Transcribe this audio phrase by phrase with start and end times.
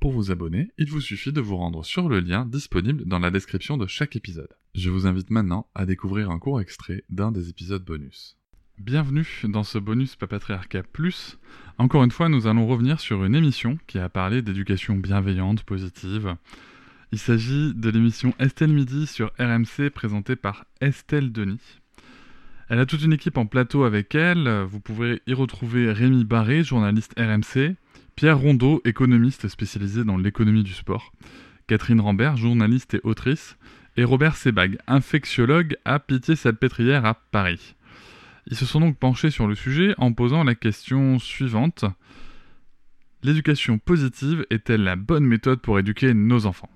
[0.00, 3.32] Pour vous abonner, il vous suffit de vous rendre sur le lien disponible dans la
[3.32, 4.54] description de chaque épisode.
[4.76, 8.36] Je vous invite maintenant à découvrir un court extrait d'un des épisodes bonus.
[8.78, 11.38] Bienvenue dans ce bonus Papatriarcat Plus.
[11.78, 16.36] Encore une fois, nous allons revenir sur une émission qui a parlé d'éducation bienveillante, positive,
[17.10, 21.80] il s'agit de l'émission Estelle Midi sur RMC présentée par Estelle Denis.
[22.68, 24.46] Elle a toute une équipe en plateau avec elle.
[24.68, 27.76] Vous pouvez y retrouver Rémi Barré, journaliste RMC,
[28.18, 31.12] Pierre Rondeau, économiste spécialisé dans l'économie du sport,
[31.68, 33.56] Catherine Rambert, journaliste et autrice,
[33.96, 37.76] et Robert Sebag, infectiologue à Pitié-Salpêtrière à Paris.
[38.48, 41.84] Ils se sont donc penchés sur le sujet en posant la question suivante.
[43.22, 46.70] L'éducation positive est-elle la bonne méthode pour éduquer nos enfants?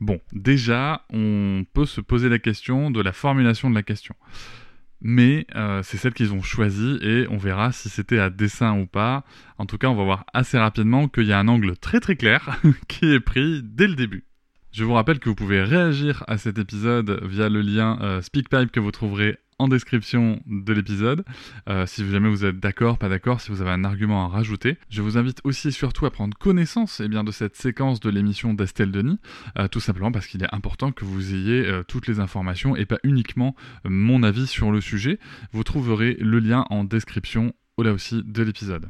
[0.00, 4.14] Bon, déjà, on peut se poser la question de la formulation de la question.
[5.00, 8.86] Mais euh, c'est celle qu'ils ont choisie et on verra si c'était à dessin ou
[8.86, 9.24] pas.
[9.56, 12.16] En tout cas, on va voir assez rapidement qu'il y a un angle très très
[12.16, 14.24] clair qui est pris dès le début.
[14.72, 18.70] Je vous rappelle que vous pouvez réagir à cet épisode via le lien euh, SpeakPipe
[18.70, 21.24] que vous trouverez en description de l'épisode.
[21.68, 24.78] Euh, si jamais vous êtes d'accord, pas d'accord, si vous avez un argument à rajouter.
[24.90, 28.10] Je vous invite aussi et surtout à prendre connaissance eh bien, de cette séquence de
[28.10, 29.18] l'émission d'Estelle Denis,
[29.58, 32.86] euh, tout simplement parce qu'il est important que vous ayez euh, toutes les informations et
[32.86, 33.54] pas uniquement
[33.84, 35.18] mon avis sur le sujet.
[35.52, 37.52] Vous trouverez le lien en description
[37.82, 38.88] là aussi de l'épisode.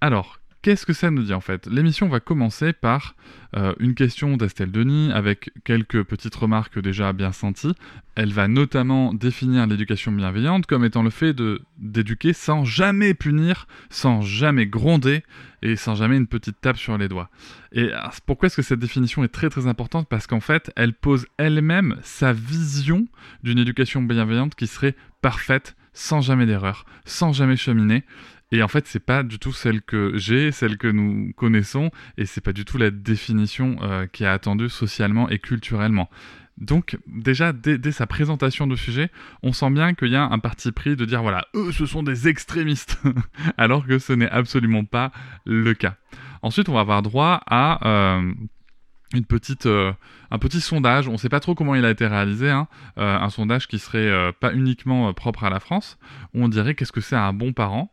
[0.00, 1.66] Alors, Qu'est-ce que ça nous dit en fait?
[1.66, 3.16] L'émission va commencer par
[3.54, 7.74] euh, une question d'Estelle Denis avec quelques petites remarques déjà bien senties.
[8.14, 11.36] Elle va notamment définir l'éducation bienveillante comme étant le fait
[11.76, 15.22] d'éduquer sans jamais punir, sans jamais gronder
[15.60, 17.28] et sans jamais une petite tape sur les doigts.
[17.72, 17.90] Et
[18.24, 20.08] pourquoi est-ce que cette définition est très très importante?
[20.08, 23.06] Parce qu'en fait, elle pose elle-même sa vision
[23.42, 28.02] d'une éducation bienveillante qui serait parfaite, sans jamais d'erreur, sans jamais cheminer.
[28.52, 32.26] Et en fait, c'est pas du tout celle que j'ai, celle que nous connaissons, et
[32.26, 36.08] c'est pas du tout la définition euh, qui est attendue socialement et culturellement.
[36.56, 39.10] Donc déjà, dès, sa présentation de sujet,
[39.42, 42.04] on sent bien qu'il y a un parti pris de dire voilà, eux, ce sont
[42.04, 43.02] des extrémistes,
[43.58, 45.10] alors que ce n'est absolument pas
[45.44, 45.96] le cas.
[46.42, 48.32] Ensuite, on va avoir droit à euh,
[49.14, 49.92] une petite, euh,
[50.30, 51.08] un petit sondage.
[51.08, 52.50] On ne sait pas trop comment il a été réalisé.
[52.50, 52.68] Hein.
[52.96, 55.98] un sondage qui serait pas uniquement propre à la France.
[56.34, 57.90] Où on dirait qu'est-ce que c'est un bon parent.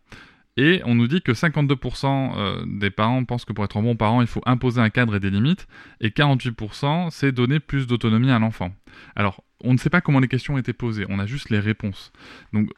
[0.58, 3.96] Et on nous dit que 52% euh, des parents pensent que pour être un bon
[3.96, 5.68] parent, il faut imposer un cadre et des limites,
[6.02, 8.74] et 48% c'est donner plus d'autonomie à l'enfant.
[9.16, 12.12] Alors, on ne sait pas comment les questions étaient posées, on a juste les réponses.
[12.52, 12.70] Donc,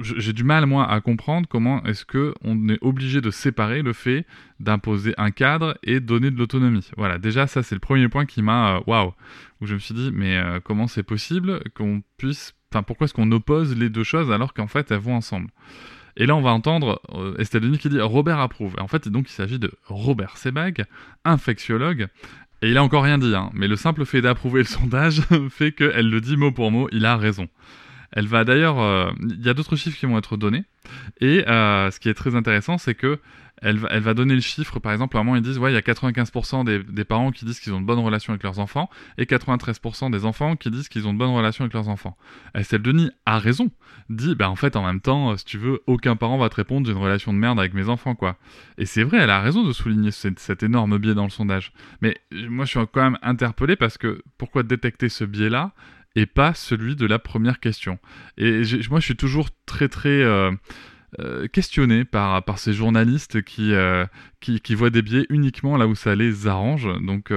[0.00, 4.26] j'ai du mal, moi, à comprendre comment est-ce qu'on est obligé de séparer le fait
[4.60, 6.88] d'imposer un cadre et donner de l'autonomie.
[6.96, 8.76] Voilà, déjà, ça, c'est le premier point qui m'a...
[8.76, 9.12] Euh, waouh
[9.60, 12.54] Où je me suis dit, mais euh, comment c'est possible qu'on puisse...
[12.72, 15.50] Enfin, pourquoi est-ce qu'on oppose les deux choses alors qu'en fait, elles vont ensemble?
[16.16, 18.74] Et là, on va entendre euh, Estelle qui dit Robert approuve.
[18.78, 20.86] en fait, donc, il s'agit de Robert Sebag,
[21.24, 22.08] infectiologue.
[22.62, 25.20] Et il a encore rien dit, hein, mais le simple fait d'approuver le sondage
[25.50, 27.48] fait qu'elle le dit mot pour mot, il a raison.
[28.12, 30.64] Elle va d'ailleurs, euh, il y a d'autres chiffres qui vont être donnés,
[31.20, 33.18] et euh, ce qui est très intéressant, c'est que
[33.62, 35.78] elle va, donner le chiffre, par exemple, à un moment ils disent, ouais, il y
[35.78, 39.24] a 95% des, parents qui disent qu'ils ont de bonnes relations avec leurs enfants, et
[39.24, 42.16] 93% des enfants qui disent qu'ils ont de bonnes relations avec leurs enfants.
[42.54, 43.70] Estelle Denis a raison,
[44.10, 46.86] dit, bah en fait, en même temps, si tu veux, aucun parent va te répondre
[46.86, 48.36] d'une relation de merde avec mes enfants, quoi.
[48.76, 51.72] Et c'est vrai, elle a raison de souligner cet, énorme biais dans le sondage.
[52.02, 55.72] Mais moi, je suis quand même interpellé parce que pourquoi détecter ce biais-là?
[56.16, 57.98] Et pas celui de la première question
[58.38, 60.08] Et moi, je suis toujours très, très...
[60.08, 60.50] Euh,
[61.20, 64.04] euh, questionné par, par ces journalistes qui, euh,
[64.40, 66.88] qui, qui, voient des biais uniquement là où ça les arrange.
[67.00, 67.32] Donc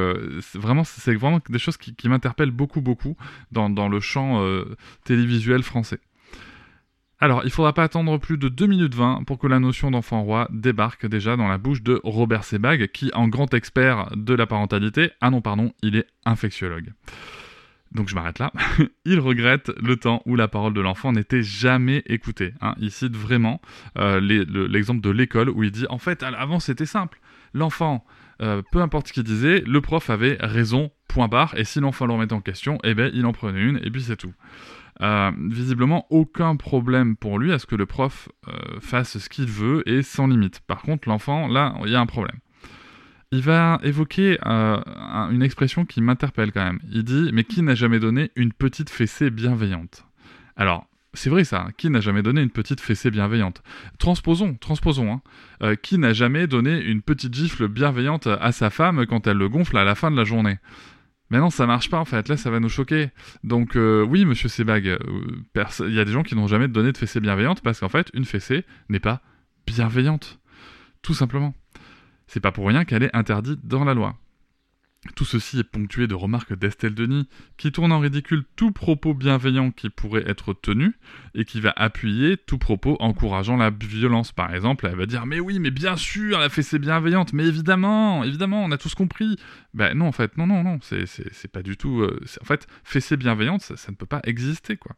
[0.55, 3.15] vraiment, c'est vraiment des choses qui, qui m'interpellent beaucoup, beaucoup
[3.51, 4.43] dans, dans le champ
[5.05, 5.99] télévisuel français.
[7.21, 9.91] Alors, il ne faudra pas attendre plus de 2 minutes 20 pour que la notion
[9.91, 14.33] d'enfant roi débarque déjà dans la bouche de Robert Sebag, qui, en grand expert de
[14.33, 16.93] la parentalité, ah non, pardon, il est infectiologue.
[17.91, 18.51] Donc je m'arrête là.
[19.05, 22.53] il regrette le temps où la parole de l'enfant n'était jamais écoutée.
[22.61, 22.75] Hein.
[22.79, 23.61] Il cite vraiment
[23.97, 27.19] euh, l'exemple de l'école où il dit en fait avant c'était simple.
[27.53, 28.05] L'enfant,
[28.41, 32.05] euh, peu importe ce qu'il disait, le prof avait raison, point barre, et si l'enfant
[32.05, 34.33] le remettait en question, eh ben il en prenait une et puis c'est tout.
[35.01, 38.29] Euh, visiblement, aucun problème pour lui à ce que le prof
[38.81, 40.59] fasse ce qu'il veut et sans limite.
[40.59, 42.37] Par contre, l'enfant, là, il y a un problème
[43.31, 44.79] il va évoquer euh,
[45.31, 46.79] une expression qui m'interpelle quand même.
[46.91, 50.05] Il dit Mais qui n'a jamais donné une petite fessée bienveillante?
[50.55, 53.61] Alors, c'est vrai ça, qui n'a jamais donné une petite fessée bienveillante?
[53.97, 55.13] Transposons, transposons.
[55.13, 55.21] Hein.
[55.61, 59.49] Euh, qui n'a jamais donné une petite gifle bienveillante à sa femme quand elle le
[59.49, 60.57] gonfle à la fin de la journée?
[61.31, 62.27] Mais non, ça marche pas en fait.
[62.29, 63.11] Là, ça va nous choquer.
[63.43, 64.97] Donc euh, oui, Monsieur Sebag,
[65.55, 68.09] il y a des gens qui n'ont jamais donné de fessée bienveillante parce qu'en fait,
[68.15, 69.21] une fessée n'est pas
[69.67, 70.39] bienveillante,
[71.03, 71.53] tout simplement.
[72.29, 74.15] C'est pas pour rien qu'elle est interdite dans la loi.
[75.15, 77.27] Tout ceci est ponctué de remarques d'Estelle Denis,
[77.57, 80.93] qui tourne en ridicule tout propos bienveillant qui pourrait être tenu,
[81.33, 84.31] et qui va appuyer tout propos encourageant la violence.
[84.31, 87.33] Par exemple, elle va dire Mais oui, mais bien sûr, elle a fait ses bienveillantes,
[87.33, 89.35] mais évidemment, évidemment, on a tous compris.
[89.73, 92.01] Ben non, en fait, non, non, non, c'est pas du tout.
[92.01, 94.95] Euh, en fait, fessée bienveillante, ça ne peut pas exister, quoi.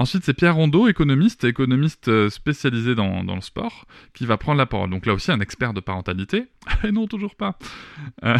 [0.00, 4.64] Ensuite, c'est Pierre Rondeau, économiste, économiste euh, spécialisé dans, le sport, qui va prendre la
[4.64, 4.88] parole.
[4.88, 6.46] Donc là aussi, un expert de parentalité.
[6.84, 7.58] Et non, toujours pas.
[8.24, 8.38] Euh,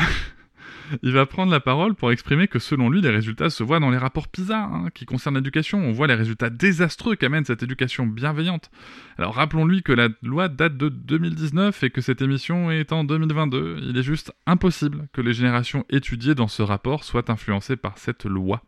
[1.02, 3.90] il va prendre la parole pour exprimer que selon lui, les résultats se voient dans
[3.90, 5.78] les rapports PISA, hein, qui concernent l'éducation.
[5.80, 8.70] On voit les résultats désastreux qu'amène cette éducation bienveillante.
[9.18, 13.80] Alors rappelons-lui que la loi date de 2019 et que cette émission est en 2022.
[13.82, 18.24] Il est juste impossible que les générations étudiées dans ce rapport soient influencées par cette
[18.24, 18.62] loi.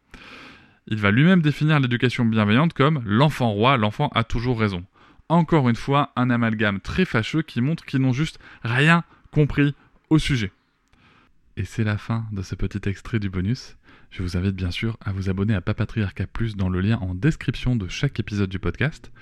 [0.89, 4.85] Il va lui-même définir l'éducation bienveillante comme l'enfant roi, l'enfant a toujours raison.
[5.29, 9.75] Encore une fois, un amalgame très fâcheux qui montre qu'ils n'ont juste rien compris
[10.11, 10.53] au sujet.
[11.57, 13.77] Et c'est la fin de ce petit extrait du bonus.
[14.11, 17.15] Je vous invite bien sûr à vous abonner à Papatriarca Plus dans le lien en
[17.15, 19.13] description de chaque épisode du podcast.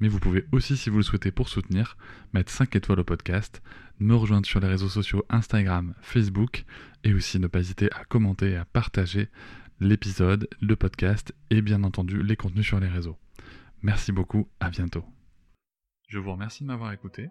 [0.00, 1.96] Mais vous pouvez aussi, si vous le souhaitez pour soutenir,
[2.32, 3.62] mettre 5 étoiles au podcast,
[4.00, 6.64] me rejoindre sur les réseaux sociaux Instagram, Facebook,
[7.04, 9.28] et aussi ne pas hésiter à commenter et à partager
[9.82, 13.18] l'épisode, le podcast et bien entendu les contenus sur les réseaux.
[13.82, 15.04] Merci beaucoup, à bientôt.
[16.08, 17.28] Je vous remercie de m'avoir écouté.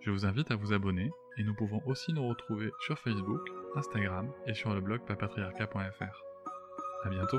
[0.00, 3.40] Je vous invite à vous abonner et nous pouvons aussi nous retrouver sur Facebook,
[3.76, 6.22] Instagram et sur le blog papatriarca.fr.
[7.04, 7.38] À bientôt.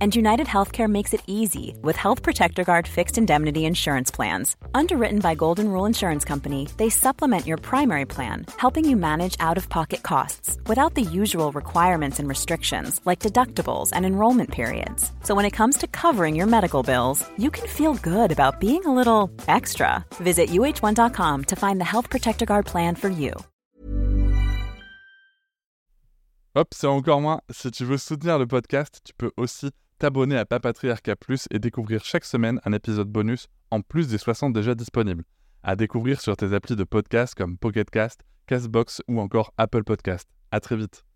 [0.00, 4.56] And United Healthcare makes it easy with Health Protector Guard fixed indemnity insurance plans.
[4.72, 9.58] Underwritten by Golden Rule Insurance Company, they supplement your primary plan, helping you manage out
[9.58, 15.12] of pocket costs without the usual requirements and restrictions like deductibles and enrollment periods.
[15.22, 18.86] So when it comes to covering your medical bills, you can feel good about being
[18.86, 20.02] a little extra.
[20.14, 23.34] Visit uh1.com to find the Health Protector Guard plan for you.
[26.56, 27.40] Hop, c'est encore moins.
[27.48, 32.02] Si tu veux soutenir le podcast, tu peux aussi t'abonner à Papatriarca Plus et découvrir
[32.02, 35.24] chaque semaine un épisode bonus en plus des 60 déjà disponibles.
[35.62, 40.26] À découvrir sur tes applis de podcast comme Pocketcast, Castbox ou encore Apple Podcast.
[40.50, 41.09] À très vite.